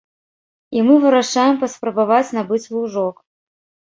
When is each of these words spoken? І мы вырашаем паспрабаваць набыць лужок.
І 0.77 0.85
мы 0.87 0.93
вырашаем 1.03 1.59
паспрабаваць 1.63 2.33
набыць 2.39 2.65
лужок. 2.77 3.15